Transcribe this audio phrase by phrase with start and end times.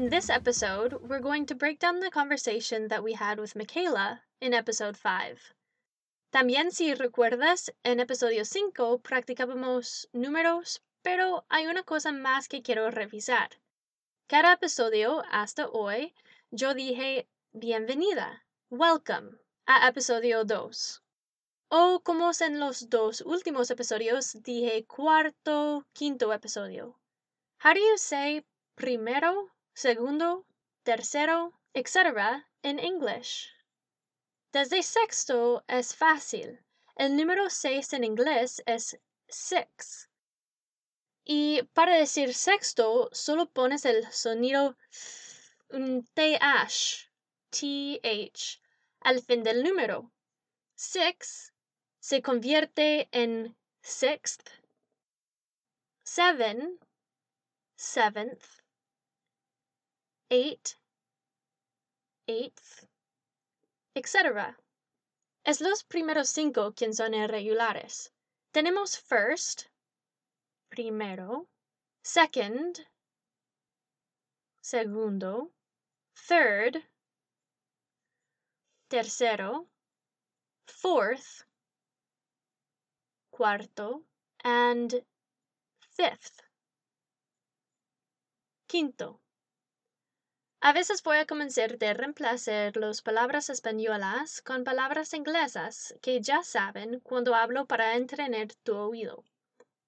[0.00, 4.22] In this episode, we're going to break down the conversation that we had with Michaela
[4.40, 5.52] in episode 5.
[6.32, 12.90] También, si recuerdas, en episodio 5 practicábamos números, pero hay una cosa más que quiero
[12.90, 13.50] revisar.
[14.26, 16.14] Cada episodio hasta hoy
[16.50, 21.02] yo dije bienvenida, welcome, a episodio 2.
[21.68, 26.98] O como en los dos últimos episodios dije cuarto, quinto episodio.
[27.62, 30.46] How do you say primero, segundo,
[30.82, 32.44] tercero, etc.
[32.62, 33.48] en English?
[34.52, 36.60] Desde sexto es fácil.
[36.96, 38.98] El número seis en inglés es
[39.28, 40.08] six.
[41.24, 44.76] Y para decir sexto, solo pones el sonido
[45.68, 46.38] th,
[47.50, 48.60] th,
[49.00, 50.10] al fin del número.
[50.74, 51.52] Six
[52.00, 54.48] se convierte en sixth,
[56.02, 56.80] seven,
[57.76, 58.42] seventh,
[60.30, 60.76] eight,
[62.28, 62.86] eighth,
[63.96, 64.56] etc.
[65.44, 68.12] Es los primeros cinco quien son irregulares.
[68.52, 69.68] Tenemos first,
[70.70, 71.48] primero,
[72.04, 72.86] second,
[74.60, 75.50] segundo,
[76.14, 76.84] third,
[78.88, 79.66] tercero,
[80.66, 81.44] fourth,
[83.32, 84.04] cuarto,
[84.44, 85.04] and
[85.80, 86.42] fifth.
[88.68, 89.20] Quinto.
[90.62, 96.42] A veces voy a comenzar de reemplazar las palabras españolas con palabras inglesas que ya
[96.42, 99.24] saben cuando hablo para entrenar tu oído.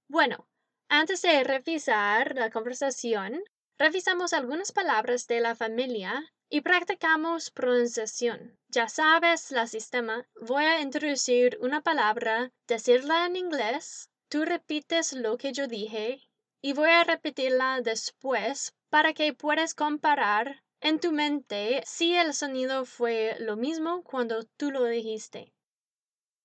[0.09, 0.48] Bueno,
[0.89, 3.42] antes de revisar la conversación,
[3.77, 8.59] revisamos algunas palabras de la familia y practicamos pronunciación.
[8.69, 10.27] Ya sabes la sistema.
[10.41, 16.23] Voy a introducir una palabra, decirla en inglés, tú repites lo que yo dije
[16.63, 22.85] y voy a repetirla después para que puedas comparar en tu mente si el sonido
[22.85, 25.55] fue lo mismo cuando tú lo dijiste.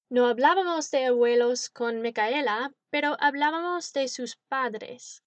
[0.09, 5.23] No hablábamos de abuelos con Micaela, pero hablábamos de sus padres.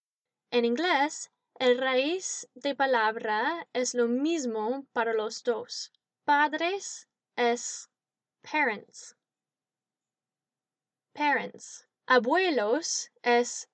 [0.50, 5.92] En inglés, el raíz de palabra es lo mismo para los dos.
[6.24, 7.90] Padres es
[8.40, 9.16] parents.
[11.12, 11.86] Parents.
[12.06, 13.68] Abuelos es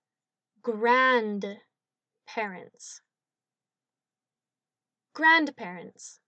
[0.63, 3.06] grandparents.
[5.17, 6.21] Grandparents.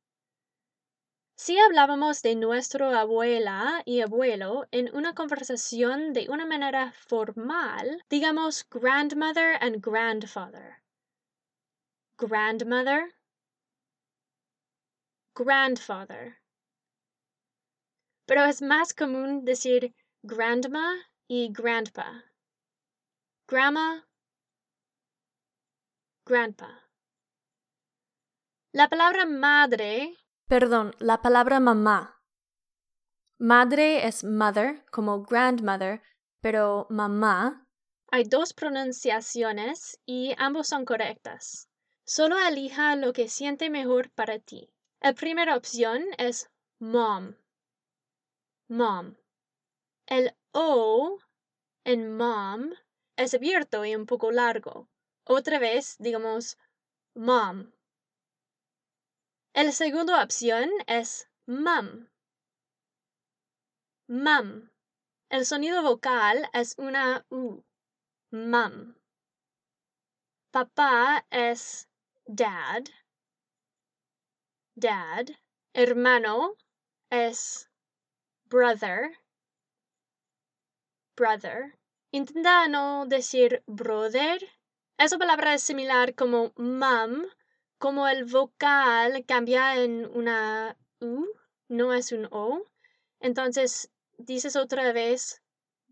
[1.36, 8.64] Si hablábamos de nuestro abuela y abuelo en una conversación de una manera formal, digamos
[8.68, 10.78] grandmother and grandfather
[12.18, 13.14] grandmother,
[15.34, 16.38] grandfather.
[18.26, 19.94] Pero es más común decir
[20.24, 20.96] grandma
[21.28, 22.24] y grandpa.
[23.46, 24.04] Grandma,
[26.26, 26.87] grandpa.
[28.78, 30.16] La palabra madre.
[30.46, 32.22] Perdón, la palabra mamá.
[33.36, 36.00] Madre es mother, como grandmother,
[36.40, 37.66] pero mamá.
[38.12, 41.68] Hay dos pronunciaciones y ambos son correctas.
[42.04, 44.70] Solo elija lo que siente mejor para ti.
[45.00, 47.34] La primera opción es mom.
[48.68, 49.16] Mom.
[50.06, 51.18] El O
[51.82, 52.70] en mom
[53.16, 54.88] es abierto y un poco largo.
[55.24, 56.58] Otra vez, digamos,
[57.16, 57.72] mom.
[59.60, 62.06] La segunda opción es mum.
[64.06, 64.70] Mum.
[65.30, 67.64] El sonido vocal es una U.
[68.30, 68.94] Mum.
[70.52, 71.88] Papá es
[72.24, 72.84] dad,
[74.76, 75.26] dad.
[75.74, 76.54] Hermano
[77.10, 77.68] es
[78.44, 79.18] brother,
[81.16, 81.76] brother.
[82.12, 84.38] Intenta no decir brother.
[84.98, 87.26] Esa palabra es similar como mom,
[87.78, 91.26] como el vocal cambia en una U,
[91.68, 92.64] no es un O.
[93.20, 95.42] Entonces dices otra vez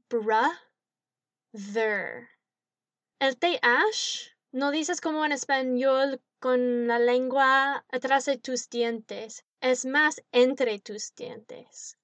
[0.09, 2.29] brother.
[3.19, 9.45] El TH no dices como en español con la lengua atrás de tus dientes.
[9.61, 11.99] Es más entre tus dientes.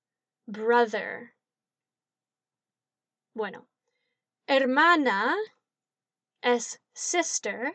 [0.47, 1.35] Brother.
[3.35, 3.69] Bueno.
[4.47, 5.37] Hermana
[6.43, 7.73] es sister.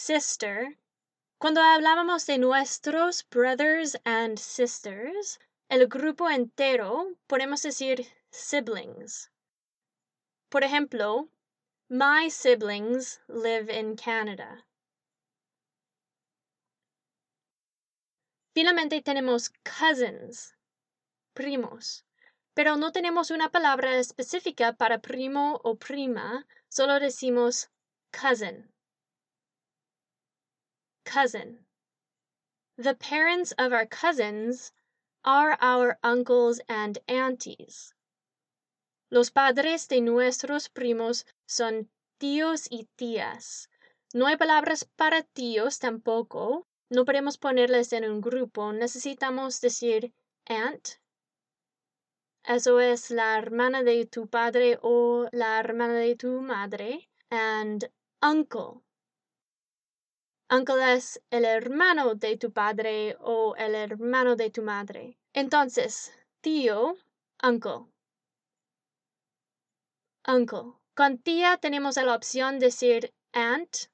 [0.00, 0.78] Sister.
[1.40, 9.32] Cuando hablábamos de nuestros brothers and sisters, el grupo entero, podemos decir siblings.
[10.50, 11.30] Por ejemplo,
[11.88, 14.64] My siblings live in Canada.
[18.54, 20.54] Finalmente tenemos cousins,
[21.34, 22.04] primos,
[22.54, 27.68] pero no tenemos una palabra específica para primo o prima, solo decimos
[28.12, 28.72] cousin.
[31.08, 31.64] Cousin.
[32.76, 34.72] The parents of our cousins
[35.24, 37.94] are our uncles and aunties.
[39.10, 41.88] Los padres de nuestros primos son
[42.20, 43.68] tíos y tías.
[44.12, 46.66] No hay palabras para tíos tampoco.
[46.90, 48.72] No podemos ponerles en un grupo.
[48.72, 50.12] Necesitamos decir
[50.46, 50.98] aunt.
[52.44, 57.08] Eso es la hermana de tu padre o la hermana de tu madre.
[57.30, 57.90] And
[58.22, 58.82] uncle.
[60.50, 65.18] Uncle es el hermano de tu padre o el hermano de tu madre.
[65.32, 66.96] Entonces, tío,
[67.42, 67.86] uncle
[70.28, 70.74] uncle.
[70.94, 73.88] Con tía tenemos la opción de decir aunt,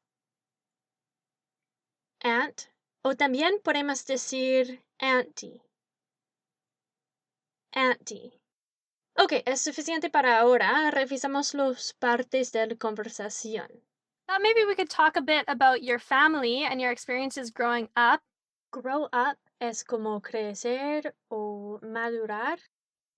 [2.23, 2.63] aunt,
[3.03, 5.63] o también podemos decir auntie,
[7.73, 8.41] auntie.
[9.17, 10.91] Ok, es suficiente para ahora.
[10.91, 13.69] Revisamos las partes de la conversación.
[14.27, 18.21] Thought maybe we could talk a bit about your family and your experiences growing up.
[18.71, 22.57] Grow up es como crecer o madurar.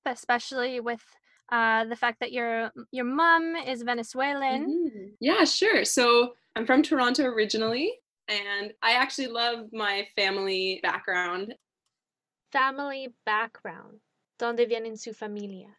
[0.05, 1.03] Especially with
[1.51, 4.67] uh, the fact that your your mom is Venezuelan.
[4.67, 5.07] Mm-hmm.
[5.21, 5.85] Yeah, sure.
[5.85, 7.93] So I'm from Toronto originally,
[8.29, 11.55] and I actually love my family background.
[12.53, 14.01] Family background.
[14.39, 15.77] ¿Dónde viene su familia?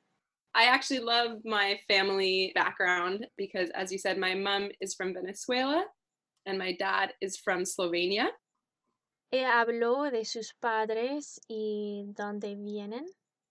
[0.55, 5.85] I actually love my family background because, as you said, my mom is from Venezuela
[6.45, 8.29] and my dad is from Slovenia.
[9.31, 13.05] Ella habló de sus padres y dónde vienen.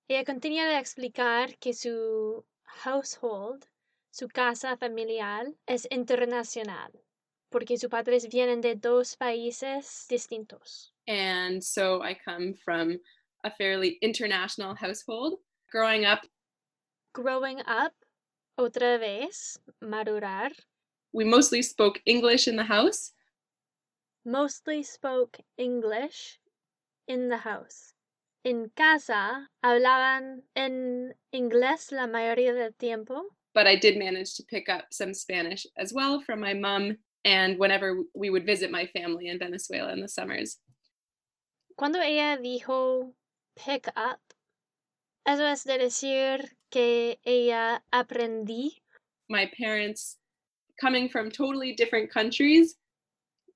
[0.09, 2.45] Ella continúa de explicar que su
[2.85, 3.67] household,
[4.11, 6.93] su casa familiar, es internacional,
[7.51, 10.95] porque sus padres vienen de dos países distintos.
[11.07, 12.99] And so I come from
[13.45, 15.41] a fairly international household.
[15.71, 16.21] Growing up,
[17.17, 17.93] growing up,
[18.59, 20.53] otra vez, madurar.
[21.13, 23.13] We mostly spoke English in the house.
[24.25, 26.39] Mostly spoke English
[27.09, 27.97] in the house
[28.47, 33.25] en casa hablaban en inglés la mayoría del tiempo.
[33.55, 37.59] But I did manage to pick up some Spanish as well from my mom and
[37.59, 40.59] whenever we would visit my family in Venezuela in the summers.
[41.77, 43.15] Cuando ella dijo
[43.57, 44.21] pick up,
[45.27, 48.81] eso es de decir que ella aprendí.
[49.29, 50.19] My parents
[50.81, 52.77] coming from totally different countries.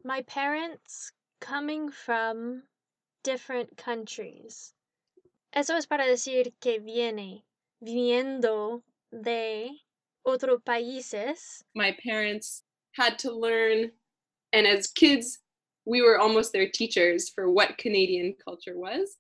[0.05, 2.63] My parents coming from
[3.23, 4.73] different countries.
[5.53, 7.45] Eso es para decir que viene,
[7.83, 8.83] viniendo
[9.13, 9.71] de
[10.27, 11.63] otros países.
[11.75, 13.91] My parents had to learn,
[14.53, 15.41] and as kids,
[15.85, 19.17] we were almost their teachers for what Canadian culture was.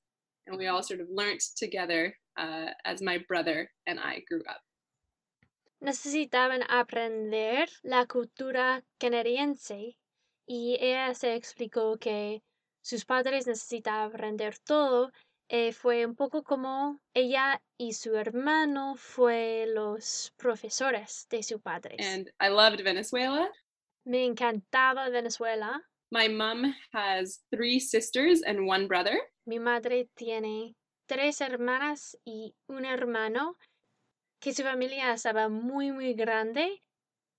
[0.46, 4.60] And we all sort of learnt together uh, as my brother and I grew up.
[5.80, 9.96] Necesitaban aprender la cultura canadiense
[10.46, 12.42] y ella se explicó que
[12.82, 15.10] sus padres necesitaban aprender todo
[15.52, 21.96] eh, fue un poco como ella y su hermano fue los profesores de su padre.
[21.98, 23.50] And I loved Venezuela.
[24.04, 25.82] Me encantaba Venezuela.
[26.12, 29.18] My mom has three sisters and one brother.
[29.44, 30.76] Mi madre tiene
[31.10, 33.58] tres hermanas y un hermano
[34.40, 36.84] que su familia estaba muy muy grande.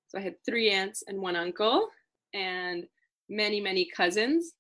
[0.10, 1.88] So I had three aunts and one uncle
[2.34, 2.86] and
[3.30, 4.56] many many cousins.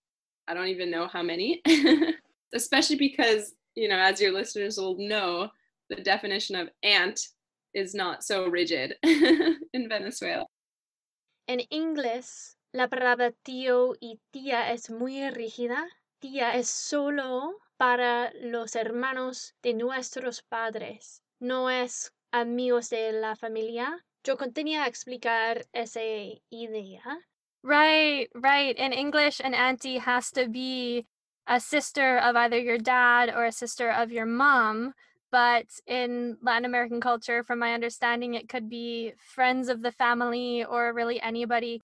[0.47, 1.61] I don't even know how many.
[2.53, 5.49] especially because, you know, as your listeners will know,
[5.89, 7.19] the definition of aunt
[7.73, 10.45] is not so rigid in Venezuela.
[11.49, 15.85] En inglés, la palabra tío y tía es muy rígida.
[16.21, 24.05] Tía es solo para los hermanos de nuestros padres, no es amigos de la familia.
[24.23, 25.99] Yo continué a explicar esa
[26.51, 27.01] idea.
[27.63, 28.77] Right, right.
[28.77, 31.07] In English, an auntie has to be
[31.47, 34.93] a sister of either your dad or a sister of your mom.
[35.31, 40.63] But in Latin American culture, from my understanding, it could be friends of the family
[40.63, 41.81] or really anybody.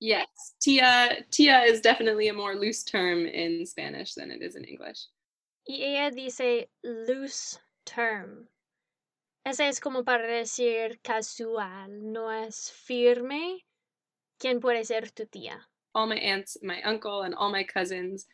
[0.00, 4.64] Yes, tia tia is definitely a more loose term in Spanish than it is in
[4.64, 5.00] English.
[5.66, 8.48] Y ella dice loose term.
[9.44, 13.66] Ese es como para decir casual, no es firme.
[14.38, 15.68] ¿Quién puede ser tu tía?
[15.94, 18.26] All my aunts, my uncle, and all my cousins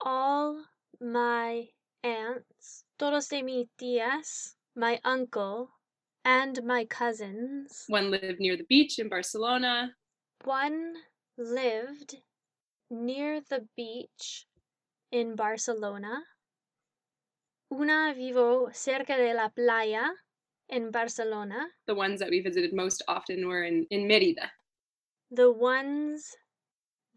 [0.00, 0.64] all
[1.00, 1.68] my
[2.02, 5.70] aunts, todos de mis tías, my uncle,
[6.24, 7.84] and my cousins.
[7.88, 9.94] One lived near the beach in Barcelona.
[10.44, 10.94] One
[11.36, 12.16] lived
[12.90, 14.46] near the beach
[15.10, 16.22] in Barcelona.
[17.70, 20.14] Una vivo cerca de la playa
[20.68, 21.68] in Barcelona.
[21.86, 24.50] The ones that we visited most often were in, in Merida.
[25.30, 26.34] The ones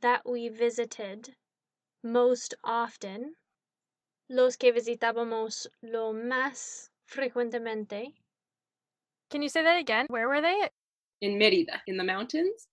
[0.02, 1.36] that we visited
[2.04, 3.36] most often,
[4.30, 8.14] los que visitábamos lo más frecuentemente.
[9.30, 10.08] Can you say that again?
[10.10, 10.70] Where were they?
[11.22, 12.68] In Merida, in the mountains.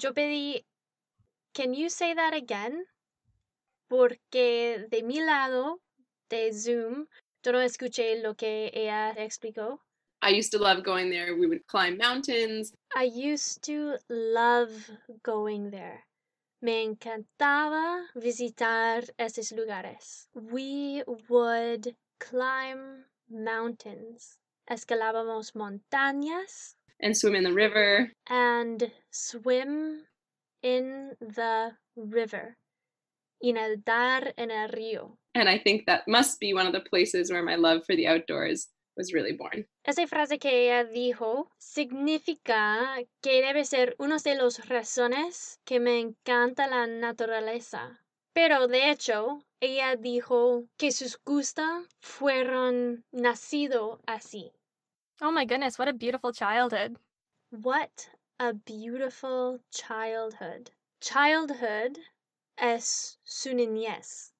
[0.00, 0.64] Yo pedí,
[1.52, 2.86] can you say that again?
[3.88, 5.80] Porque de mi lado,
[6.28, 7.06] de Zoom,
[7.62, 9.80] escuché lo que ella explicó.
[10.22, 11.34] I used to love going there.
[11.34, 12.72] We would climb mountains.
[12.96, 14.70] I used to love
[15.22, 16.06] going there.
[16.62, 20.28] Me encantaba visitar esos lugares.
[20.34, 24.38] We would climb mountains.
[24.66, 28.10] Escalábamos montañas and swim in the river.
[28.28, 30.06] and swim
[30.62, 32.56] in the river.
[33.42, 35.18] Y nadar en el río.
[35.34, 38.06] And I think that must be one of the places where my love for the
[38.06, 39.66] outdoors was really born.
[39.84, 45.98] Esa frase que ella dijo significa que debe ser una de las razones que me
[46.00, 47.98] encanta la naturaleza.
[48.32, 54.52] Pero de hecho, ella dijo que sus gustos fueron nacido así.
[55.20, 56.96] Oh my goodness, what a beautiful childhood.
[57.50, 60.70] What a beautiful childhood.
[61.00, 61.98] Childhood
[62.56, 64.33] es su niñez.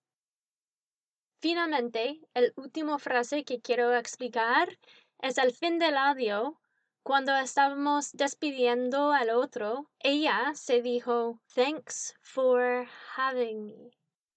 [1.44, 4.78] Finalmente, el último frase que quiero explicar
[5.20, 6.58] es al fin del audio,
[7.02, 13.90] cuando estábamos despidiendo al otro, ella se dijo, Thanks for having me.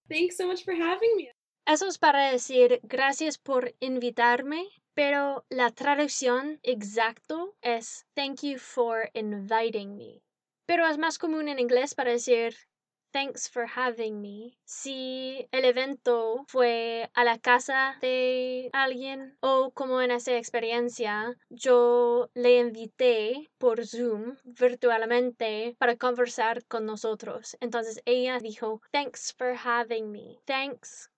[0.09, 1.31] Thanks so much for having me.
[1.65, 9.09] Eso es para decir gracias por invitarme, pero la traducción exacto es Thank you for
[9.13, 10.21] inviting me.
[10.65, 12.66] Pero es más común en inglés para decir
[13.11, 14.57] Thanks for having me.
[14.65, 22.29] Si el evento fue a la casa de alguien o como en esa experiencia, yo
[22.33, 27.57] le invité por Zoom virtualmente para conversar con nosotros.
[27.59, 30.39] Entonces ella dijo, Thanks for having me.
[30.45, 31.09] Thanks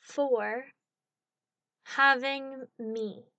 [0.00, 0.72] for
[1.96, 3.35] having me.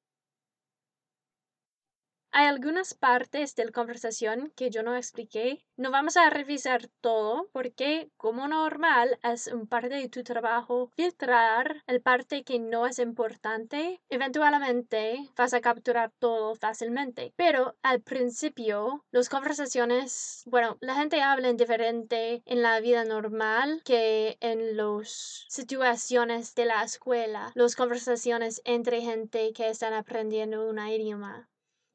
[2.31, 5.65] Hay algunas partes de la conversación que yo no expliqué.
[5.75, 11.83] No vamos a revisar todo porque, como normal, es un parte de tu trabajo filtrar
[11.87, 14.01] el parte que no es importante.
[14.09, 17.33] Eventualmente vas a capturar todo fácilmente.
[17.35, 23.81] Pero al principio, las conversaciones, bueno, la gente habla en diferente en la vida normal
[23.85, 30.79] que en las situaciones de la escuela, las conversaciones entre gente que están aprendiendo un
[30.79, 31.47] idioma.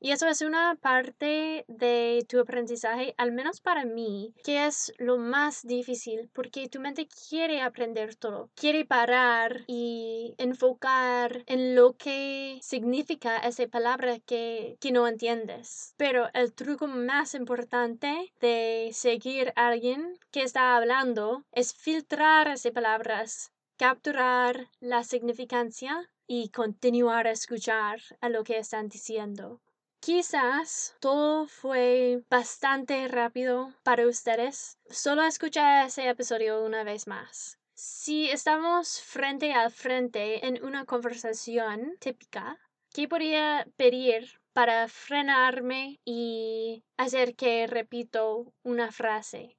[0.04, 5.16] Y eso es una parte de tu aprendizaje, al menos para mí, que es lo
[5.16, 12.58] más difícil, porque tu mente quiere aprender todo, quiere parar y enfocar en lo que
[12.62, 15.94] significa esa palabra que, que no entiendes.
[15.96, 22.72] Pero el truco más importante de seguir a alguien que está hablando es filtrar esas
[22.72, 29.60] palabras, capturar la significancia y continuar a escuchar a lo que están diciendo.
[30.04, 34.76] Quizás todo fue bastante rápido para ustedes.
[34.90, 37.60] Solo escucha ese episodio una vez más.
[37.72, 42.58] Si estamos frente a frente en una conversación típica,
[42.92, 49.56] ¿qué podría pedir para frenarme y hacer que repito una frase?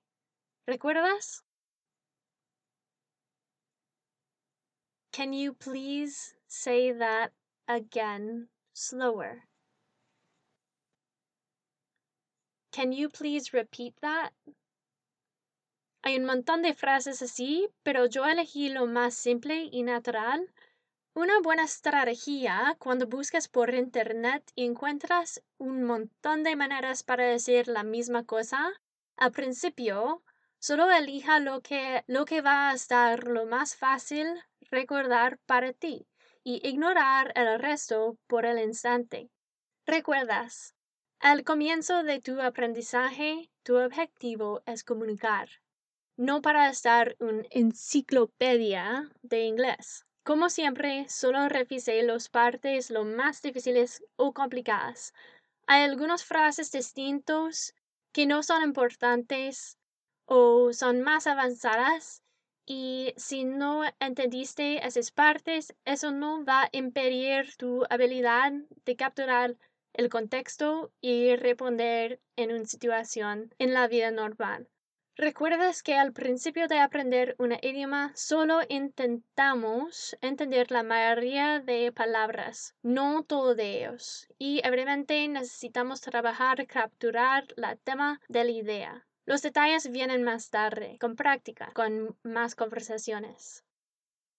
[0.67, 1.45] ¿Recuerdas?
[5.13, 7.31] Can you please say that
[7.65, 9.47] again slower?
[12.73, 14.33] Can you please repeat that?
[16.01, 20.51] Hay un montón de frases así, pero yo elegí lo más simple y natural.
[21.13, 27.67] Una buena estrategia cuando buscas por internet y encuentras un montón de maneras para decir
[27.67, 28.73] la misma cosa.
[29.17, 30.23] Al principio,
[30.57, 34.25] solo elija lo que, lo que va a estar lo más fácil
[34.71, 36.07] recordar para ti
[36.43, 39.29] y ignorar el resto por el instante.
[39.85, 40.72] ¿Recuerdas?
[41.23, 45.47] Al comienzo de tu aprendizaje, tu objetivo es comunicar,
[46.17, 50.05] no para estar una enciclopedia de inglés.
[50.25, 55.13] Como siempre, solo revisé las partes lo más difíciles o complicadas.
[55.65, 57.73] Hay algunas frases distintas
[58.11, 59.77] que no son importantes
[60.25, 62.21] o son más avanzadas
[62.65, 68.51] y si no entendiste esas partes, eso no va a impedir tu habilidad
[68.83, 69.55] de capturar
[69.93, 74.67] el contexto y responder en una situación en la vida normal.
[75.15, 82.75] ¿Recuerdas que al principio de aprender un idioma solo intentamos entender la mayoría de palabras,
[82.81, 89.05] no todo de ellos, y evidentemente necesitamos trabajar capturar la tema de la idea.
[89.25, 93.63] Los detalles vienen más tarde, con práctica, con más conversaciones.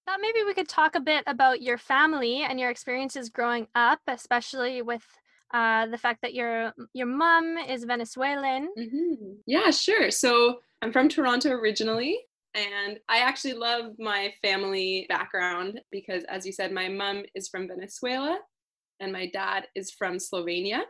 [0.07, 4.01] Thought maybe we could talk a bit about your family and your experiences growing up,
[4.09, 5.07] especially with
[5.55, 8.69] uh, the fact that your your mom is Venezuelan.
[8.77, 9.39] Mhm.
[9.47, 10.11] Yeah, sure.
[10.11, 12.19] So I'm from Toronto originally,
[12.55, 17.69] and I actually love my family background because, as you said, my mom is from
[17.69, 18.41] Venezuela
[19.01, 20.83] and my dad is from Slovenia.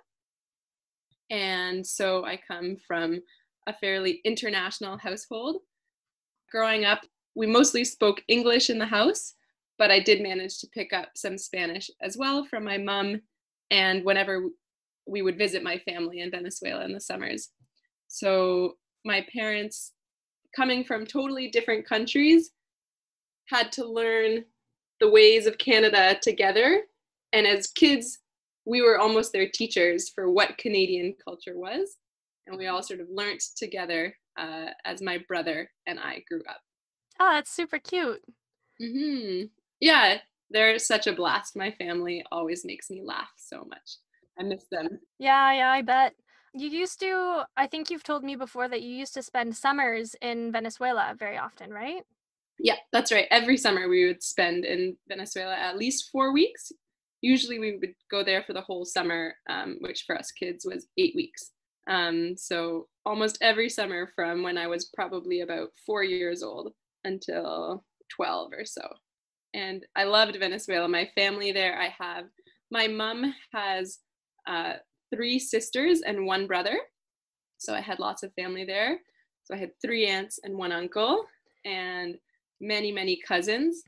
[1.31, 3.21] And so I come from
[3.67, 5.63] a fairly international household.
[6.51, 7.05] Growing up,
[7.35, 9.35] we mostly spoke English in the house,
[9.79, 13.23] but I did manage to pick up some Spanish as well from my mom
[13.71, 14.49] and whenever
[15.07, 17.51] we would visit my family in Venezuela in the summers.
[18.09, 19.93] So my parents,
[20.55, 22.51] coming from totally different countries,
[23.49, 24.45] had to learn
[25.01, 26.83] the ways of Canada together.
[27.33, 28.21] And as kids,
[28.65, 31.97] we were almost their teachers for what Canadian culture was.
[32.47, 36.61] And we all sort of learnt together uh, as my brother and I grew up.
[37.21, 38.23] Oh, that's super cute.
[38.81, 39.47] Mm-hmm.
[39.81, 40.19] Yeah,
[40.55, 41.57] they're such a blast.
[41.57, 43.97] My family always makes me laugh so much.
[44.39, 45.01] I miss them.
[45.19, 46.15] Yeah, yeah, I bet.
[46.55, 50.15] You used to, I think you've told me before that you used to spend summers
[50.23, 52.03] in Venezuela very often, right?
[52.61, 53.27] Yeah, that's right.
[53.33, 56.71] Every summer we would spend in Venezuela at least four weeks.
[57.21, 60.87] Usually we would go there for the whole summer, um, which for us kids was
[60.97, 61.51] eight weeks.
[61.89, 67.85] Um, so almost every summer from when I was probably about four years old until
[68.15, 68.83] 12 or so.
[69.55, 70.89] And I loved Venezuela.
[70.89, 72.25] My family there, I have,
[72.71, 74.01] my mom has
[74.47, 74.75] uh,
[75.15, 76.79] three sisters and one brother.
[77.59, 78.99] So I had lots of family there.
[79.45, 81.25] So I had three aunts and one uncle
[81.65, 82.17] and
[82.61, 83.83] many, many cousins.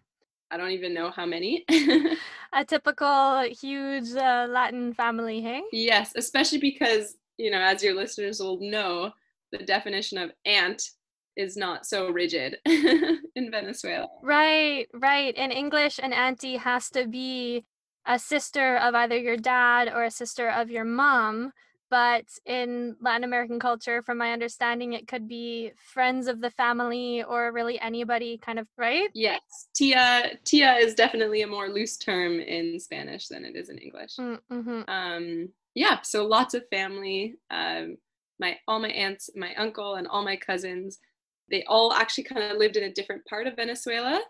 [0.50, 1.64] I don't even know how many.
[2.52, 5.62] A typical huge uh, Latin family, hey?
[5.72, 9.10] yes, especially because, you know, as your listeners will know,
[9.50, 10.82] the definition of aunt
[11.36, 14.08] is not so rigid in Venezuela.
[14.22, 15.34] Right, right.
[15.34, 17.64] In English, an auntie has to be
[18.06, 21.52] a sister of either your dad or a sister of your mom.
[21.88, 27.22] But in Latin American culture, from my understanding, it could be friends of the family
[27.22, 29.08] or really anybody, kind of, right?
[29.14, 29.40] Yes,
[29.72, 34.16] tia tia is definitely a more loose term in Spanish than it is in English.
[34.16, 34.82] Mm-hmm.
[34.88, 37.36] Um, yeah, so lots of family.
[37.50, 37.98] Um,
[38.40, 40.98] my all my aunts, my uncle, and all my cousins.
[41.50, 44.20] They all actually kind of lived in a different part of Venezuela.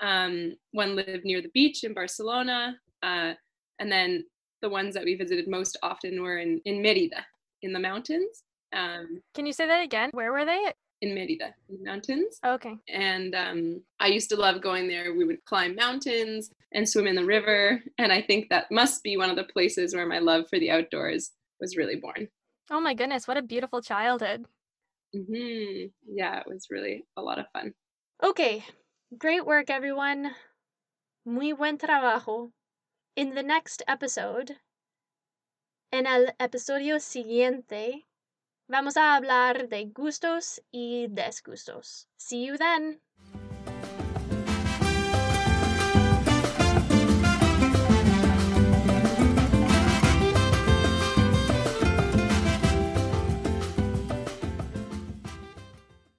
[0.00, 3.32] Um, one lived near the beach in Barcelona, uh,
[3.78, 4.24] and then
[4.62, 7.24] the ones that we visited most often were in in Merida,
[7.62, 8.42] in the mountains.
[8.72, 10.10] Um, Can you say that again?
[10.12, 10.72] Where were they?
[11.00, 12.40] in Merida, in the mountains.
[12.44, 12.74] Okay.
[12.88, 15.14] and um, I used to love going there.
[15.14, 19.16] We would climb mountains and swim in the river, and I think that must be
[19.16, 22.28] one of the places where my love for the outdoors was really born.
[22.70, 24.46] Oh my goodness, what a beautiful childhood.
[25.12, 27.74] Hmm Yeah, it was really a lot of fun.
[28.22, 28.64] Okay,
[29.16, 30.34] great work, everyone.
[31.24, 32.52] Muy buen trabajo.
[33.16, 34.56] In the next episode,
[35.92, 38.06] en el episodio siguiente,
[38.68, 42.06] vamos a hablar de gustos y desgustos.
[42.16, 43.00] See you then.